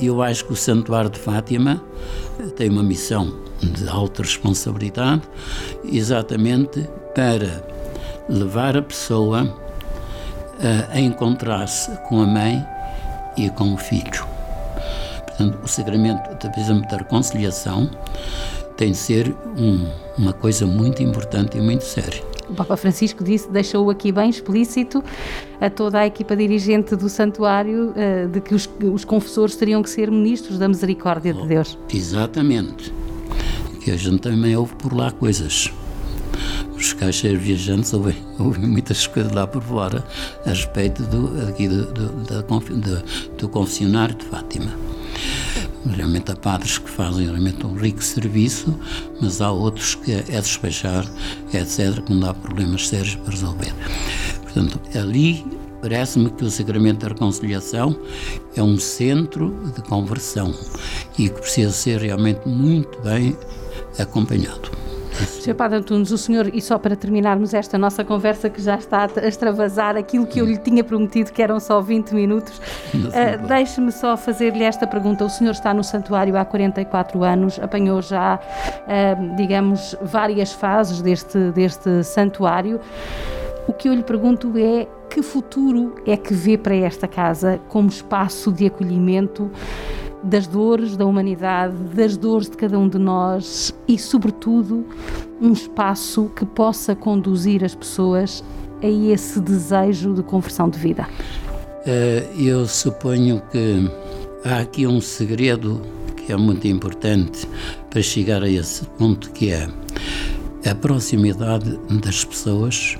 [0.00, 1.82] eu acho que o Santuário de Fátima
[2.56, 5.22] tem uma missão de alta responsabilidade,
[5.84, 7.62] exatamente para
[8.28, 9.56] levar a pessoa
[10.58, 12.64] a, a encontrar-se com a mãe
[13.36, 14.31] e com o filho.
[15.42, 17.90] Portanto, o sacramento, por exemplo, da reconciliação
[18.76, 22.22] tem de ser um, uma coisa muito importante e muito séria.
[22.48, 25.02] O Papa Francisco disse, deixou aqui bem explícito
[25.60, 29.90] a toda a equipa dirigente do santuário uh, de que os, os, confessores teriam que
[29.90, 31.78] ser ministros da misericórdia oh, de Deus.
[31.92, 32.92] Exatamente.
[33.82, 35.72] Que a gente também ouve por lá coisas.
[36.76, 40.04] Os caixeiros viajantes ouvem, ouvem muitas coisas lá por fora
[40.44, 44.72] a respeito do, aqui do, do, da, do, do confessionário de Fátima.
[45.84, 48.78] Realmente há padres que fazem realmente um rico serviço,
[49.20, 51.04] mas há outros que é despachar,
[51.52, 53.74] etc., quando há problemas sérios para resolver.
[54.42, 55.44] Portanto, ali
[55.80, 57.96] parece-me que o Sacramento da Reconciliação
[58.54, 60.54] é um centro de conversão
[61.18, 63.36] e que precisa ser realmente muito bem
[63.98, 64.81] acompanhado.
[65.26, 65.54] Sr.
[65.54, 69.26] Padre Antunes, o senhor, e só para terminarmos esta nossa conversa que já está a
[69.26, 74.16] extravasar aquilo que eu lhe tinha prometido, que eram só 20 minutos, uh, deixe-me só
[74.16, 75.24] fazer-lhe esta pergunta.
[75.24, 81.38] O senhor está no santuário há 44 anos, apanhou já, uh, digamos, várias fases deste,
[81.50, 82.80] deste santuário.
[83.66, 87.88] O que eu lhe pergunto é que futuro é que vê para esta casa como
[87.88, 89.50] espaço de acolhimento
[90.22, 94.86] das dores da humanidade, das dores de cada um de nós e, sobretudo,
[95.40, 98.44] um espaço que possa conduzir as pessoas
[98.82, 101.08] a esse desejo de conversão de vida?
[101.86, 103.90] Eh, eu suponho que
[104.44, 105.80] há aqui um segredo
[106.16, 107.48] que é muito importante
[107.90, 109.68] para chegar a esse ponto que é
[110.64, 112.96] a proximidade das pessoas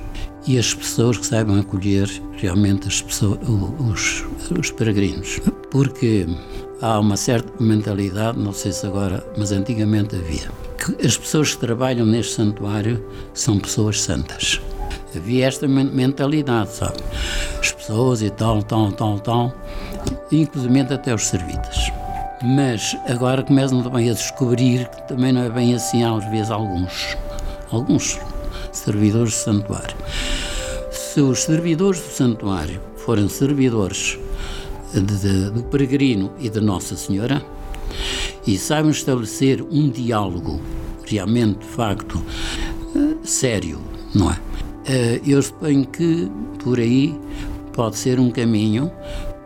[0.47, 3.39] e as pessoas que saibam acolher realmente as pessoas,
[3.79, 4.25] os,
[4.59, 5.41] os peregrinos.
[5.71, 6.27] Porque
[6.83, 11.61] há uma certa mentalidade, não sei se agora, mas antigamente havia, que as pessoas que
[11.61, 14.61] trabalham neste santuário são pessoas santas.
[15.15, 16.97] Havia esta mentalidade, sabe?
[17.61, 19.55] As pessoas e tal, tal, tal, tal,
[20.33, 21.93] inclusive até os servidas.
[22.43, 27.17] Mas agora começam também a descobrir que também não é bem assim, às vezes, alguns,
[27.71, 28.19] alguns
[28.73, 29.97] servidores do santuário.
[30.91, 34.19] Se os servidores do santuário forem servidores
[35.01, 37.45] de, do peregrino e da Nossa Senhora
[38.47, 40.61] e saibam estabelecer um diálogo
[41.07, 42.23] realmente, de facto,
[42.97, 43.81] eh, sério,
[44.15, 44.39] não é?
[44.87, 46.31] Eh, eu suponho que
[46.63, 47.19] por aí
[47.73, 48.91] pode ser um caminho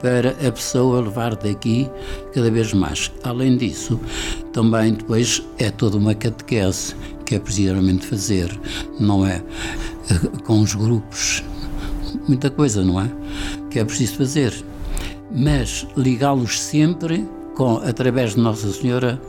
[0.00, 1.88] para a pessoa levar daqui
[2.32, 3.11] cada vez mais.
[3.22, 3.98] Além disso,
[4.52, 8.59] também depois é toda uma catequese que é precisamente fazer,
[9.00, 9.42] não é?
[10.11, 11.42] Eh, com os grupos,
[12.28, 13.11] muita coisa, não é?
[13.70, 14.52] Que é preciso fazer
[15.37, 19.20] mas ligá-los sempre com, através de Nossa Senhora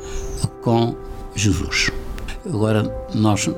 [0.62, 0.96] com
[1.36, 1.92] Jesus.
[2.46, 2.84] Agora,
[3.14, 3.50] nós,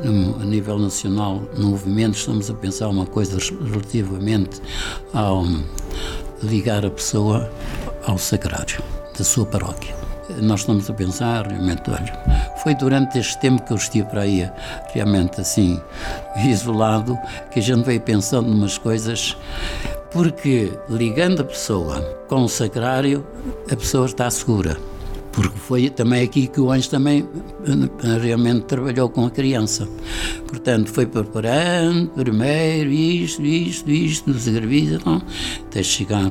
[0.42, 3.38] a nível nacional, no movimento, estamos a pensar uma coisa
[3.72, 4.60] relativamente
[5.14, 5.46] ao
[6.42, 7.52] ligar a pessoa
[8.06, 8.82] ao sacrário
[9.16, 9.96] da sua paróquia.
[10.42, 12.20] Nós estamos a pensar, realmente, olha,
[12.64, 14.50] foi durante este tempo que eu estive para aí,
[14.94, 15.80] realmente assim,
[16.46, 17.18] isolado,
[17.52, 19.36] que a gente veio pensando umas coisas
[20.12, 23.26] porque ligando a pessoa com o sacrário,
[23.72, 24.78] a pessoa está segura.
[25.32, 27.28] Porque foi também aqui que o anjo também
[27.66, 29.88] eh, realmente trabalhou com a criança.
[30.48, 35.00] Portanto, foi preparando primeiro isto, isto, isto, nos serviço,
[35.66, 36.30] até chegar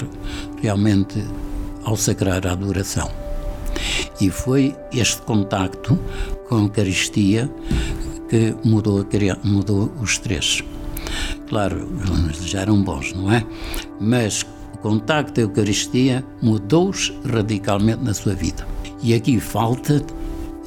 [0.61, 1.25] realmente
[1.85, 3.09] ao sacrário, à adoração.
[4.21, 5.99] E foi este contacto
[6.49, 7.49] com a Eucaristia
[8.29, 9.07] que mudou,
[9.45, 10.63] mudou os três.
[11.49, 11.89] Claro,
[12.43, 13.45] já eram bons, não é?
[14.01, 14.45] Mas
[14.75, 18.67] o contacto da Eucaristia mudou-os radicalmente na sua vida.
[19.03, 20.05] E aqui falta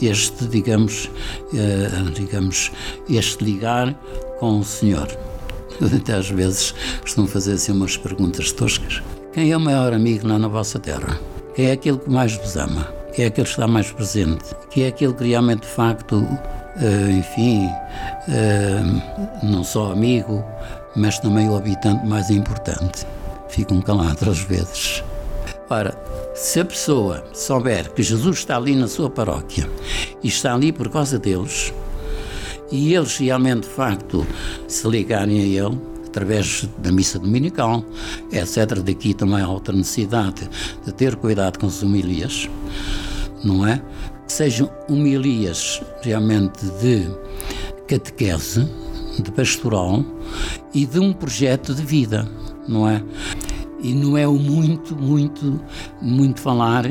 [0.01, 1.05] este, digamos,
[1.53, 2.71] uh, digamos,
[3.09, 3.93] este ligar
[4.39, 5.07] com o Senhor.
[5.95, 9.01] Até às vezes costumo fazer assim umas perguntas toscas.
[9.33, 11.19] Quem é o maior amigo lá na vossa terra?
[11.55, 12.91] Quem é aquele que mais vos ama?
[13.13, 14.55] Quem é aquele que está mais presente?
[14.69, 16.25] Quem é aquele que realmente, de facto,
[17.19, 17.67] enfim,
[18.27, 20.43] uh, não só amigo,
[20.95, 23.05] mas também o habitante mais importante?
[23.49, 25.03] Ficam calados às vezes.
[25.69, 25.97] Ora,
[26.35, 29.69] se a pessoa souber que Jesus está ali na sua paróquia
[30.21, 31.73] e está ali por causa deles,
[32.71, 34.25] e eles realmente, de facto,
[34.67, 37.83] se ligarem a Ele, através da missa dominical,
[38.31, 38.79] etc.
[38.79, 40.49] Daqui também há outra necessidade
[40.85, 42.49] de ter cuidado com as humilhas,
[43.43, 43.81] não é?
[44.31, 47.05] Sejam humilhas realmente de
[47.85, 48.65] catequese,
[49.21, 50.05] de pastoral
[50.73, 52.25] e de um projeto de vida,
[52.65, 53.03] não é?
[53.81, 55.59] e não é o muito, muito,
[56.01, 56.83] muito falar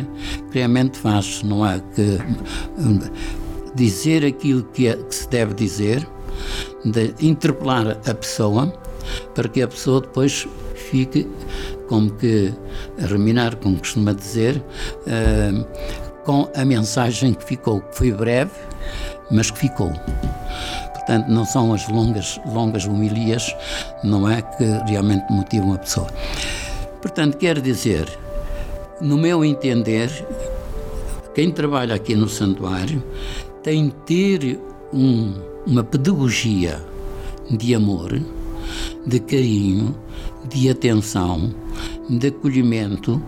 [0.53, 1.81] que realmente faz, não é?
[1.95, 2.19] Que
[2.79, 3.01] hum,
[3.75, 6.07] dizer aquilo que, é, que se deve dizer,
[6.85, 8.71] de interpelar a pessoa,
[9.35, 10.47] para que a pessoa depois
[10.91, 11.27] fique
[11.89, 12.53] como que
[13.03, 14.63] a reminar, como costuma dizer,
[15.07, 18.53] uh, com a mensagem que ficou, que foi breve,
[19.33, 19.91] mas que ficou.
[20.95, 23.53] Portanto, não são as longas, longas homilias,
[24.05, 26.07] não é, que realmente motivam a pessoa.
[27.03, 28.09] Portanto, quer dizer,
[29.01, 30.09] no meu entender,
[31.35, 33.03] quem trabalha aqui no santuário
[33.65, 34.61] tem de ter
[34.93, 35.35] um,
[35.67, 36.81] uma pedagogia
[37.51, 38.23] de amor,
[39.05, 39.97] de carinho,
[40.49, 41.53] de atenção,
[42.09, 43.21] de acolhimento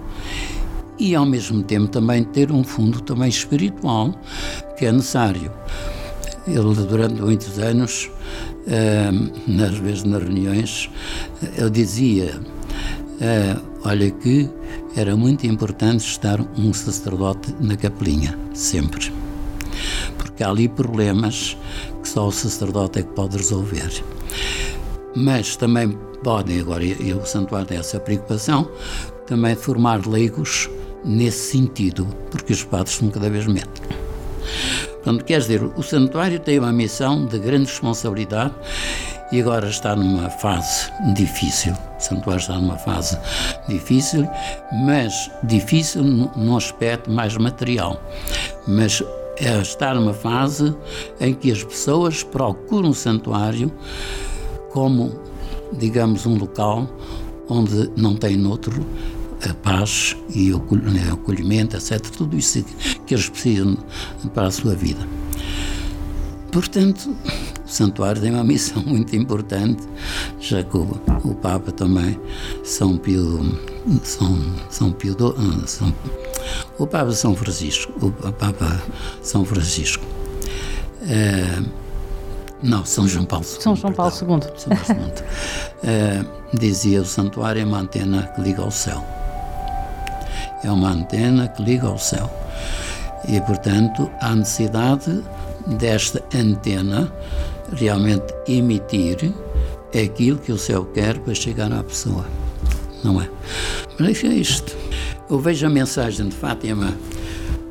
[1.03, 4.15] e ao mesmo tempo também ter um fundo também espiritual
[4.79, 5.51] que é necessário.
[6.47, 8.11] Ele durante muitos anos,
[8.67, 10.91] uh, às vezes nas reuniões,
[11.57, 12.41] ele dizia
[13.13, 14.51] Uh, olha que
[14.97, 19.13] era muito importante estar um sacerdote na capelinha, sempre.
[20.19, 21.57] Porque há ali problemas
[22.03, 23.93] que só o sacerdote é que pode resolver.
[25.15, 28.69] Mas também podem, agora, e o santuário tem essa preocupação,
[29.25, 30.69] também formar leigos
[31.05, 33.81] nesse sentido, porque os padres são cada vez menos.
[35.03, 38.55] Portanto, quer dizer, o santuário tem uma missão de grande responsabilidade
[39.33, 41.73] e agora está numa fase difícil.
[41.73, 43.19] O santuário está numa fase
[43.69, 44.29] difícil,
[44.85, 48.01] mas difícil num aspecto mais material.
[48.69, 49.03] Mas
[49.39, 50.75] é estar numa fase
[51.19, 53.73] em que as pessoas procuram o santuário
[54.71, 55.19] como,
[55.73, 56.87] digamos, um local
[57.49, 58.87] onde não tem outro
[59.49, 62.01] a paz e o né, acolhimento, etc.
[62.01, 62.65] Tudo isso
[63.07, 63.77] que eles precisam
[64.35, 65.07] para a sua vida.
[66.51, 67.17] Portanto,
[67.65, 69.83] o santuário tem uma missão muito importante,
[70.39, 70.83] já que o,
[71.25, 72.21] o Papa também,
[72.63, 73.59] São Pio,
[74.03, 74.39] São,
[74.69, 75.93] São Pio, do, ah, São,
[76.79, 78.83] o Papa São Francisco, o Papa
[79.23, 80.05] São Francisco,
[81.09, 81.63] é,
[82.63, 83.61] não, São João Paulo II.
[83.63, 84.19] São João Paulo II.
[84.57, 85.25] São Paulo II.
[85.83, 86.25] é,
[86.57, 89.03] dizia o santuário é uma antena que liga ao céu.
[90.65, 92.31] É uma antena que liga ao céu.
[93.29, 95.23] E, portanto, há necessidade
[95.67, 97.13] desta antena
[97.73, 99.33] realmente emitir
[99.95, 102.27] aquilo que o céu quer para chegar à pessoa,
[103.05, 103.29] não é?
[103.99, 104.77] Mas é isto.
[105.29, 106.95] Eu vejo a mensagem de Fátima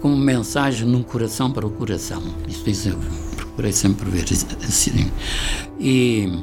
[0.01, 2.23] como mensagem num coração para o coração.
[2.47, 2.97] Isso, isso eu
[3.35, 4.25] procurei sempre ver
[4.67, 5.11] assim.
[5.79, 6.39] E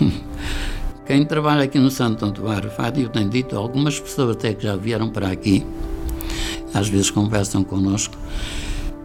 [1.06, 4.74] quem trabalha aqui no Santo Antuário Fátima, eu tenho dito, algumas pessoas até que já
[4.74, 5.64] vieram para aqui,
[6.74, 8.16] às vezes conversam connosco,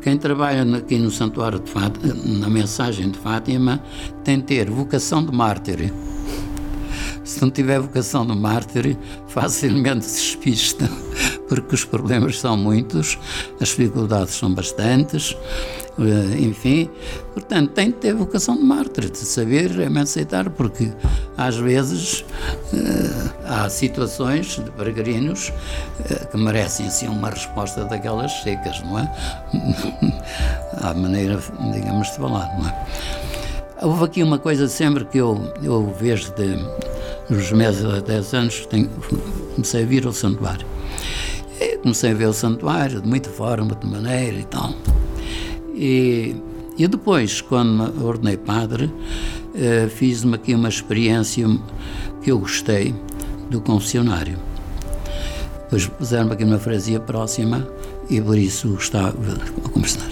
[0.02, 3.84] quem trabalha aqui no Santuário de Fátima, na mensagem de Fátima,
[4.24, 5.94] tem de ter vocação de mártir.
[7.24, 8.98] Se não tiver vocação de mártir,
[9.28, 10.90] facilmente se despista,
[11.56, 13.18] porque os problemas são muitos,
[13.60, 15.36] as dificuldades são bastantes
[16.00, 16.90] eh, enfim.
[17.34, 20.92] Portanto, tem de ter vocação de mártir, de saber realmente aceitar, porque
[21.38, 22.22] às vezes
[22.74, 29.12] uh, há situações de peregrinos uh, que merecem assim uma resposta daquelas secas, não é?
[30.82, 31.40] à maneira,
[31.74, 32.86] digamos, de falar, não é?
[33.82, 36.58] Houve aqui uma coisa sempre que eu, eu vejo de,
[37.30, 38.90] nos meses a 10 anos, tenho,
[39.56, 40.66] comecei a vir ao santuário.
[41.62, 44.74] E comecei a ver o santuário de muita forma, de maneira e tal.
[45.76, 46.36] E,
[46.76, 51.48] e depois, quando me ordenei padre, uh, fiz-me aqui uma experiência
[52.24, 52.96] que eu gostei
[53.52, 54.40] do confessionário.
[55.64, 57.68] Depois puseram-me aqui uma fresia próxima
[58.10, 60.10] e por isso gostava a conversar.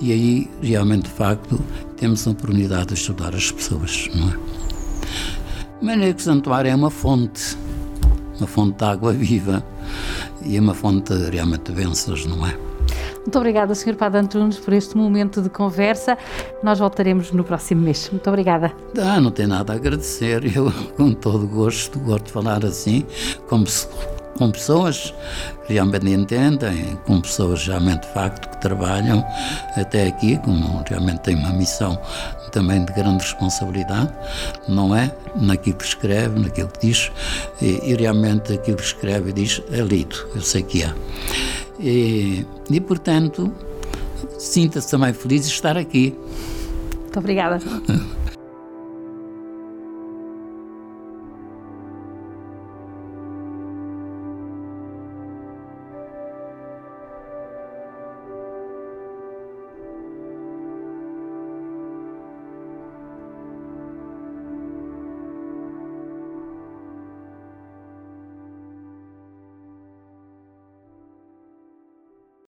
[0.00, 1.60] E aí, realmente, de facto,
[1.96, 4.30] temos a oportunidade de ajudar as pessoas, não
[5.98, 6.12] é?
[6.12, 7.56] Que o santuário é uma fonte,
[8.38, 9.64] uma fonte de água viva
[10.44, 12.56] e é uma fonte realmente de bênçãos, não é?
[13.20, 13.94] Muito obrigada, Sr.
[13.94, 16.16] Padre Antunes, por este momento de conversa.
[16.62, 18.08] Nós voltaremos no próximo mês.
[18.10, 18.72] Muito obrigada.
[18.98, 20.56] Ah, não tem nada a agradecer.
[20.56, 23.04] Eu, com todo gosto, gosto de falar assim,
[23.48, 23.86] como se
[24.40, 25.12] com pessoas
[25.66, 29.22] que realmente entendem, com pessoas realmente de facto que trabalham
[29.76, 32.00] até aqui, como realmente têm uma missão
[32.50, 34.10] também de grande responsabilidade,
[34.66, 35.14] não é?
[35.36, 37.12] Naquilo que escreve, naquilo que diz,
[37.60, 40.94] e, e realmente aquilo que escreve e diz é lido, eu sei que é.
[41.78, 43.52] E, e portanto,
[44.38, 46.18] sinta-se também feliz de estar aqui.
[46.96, 47.60] Muito obrigada.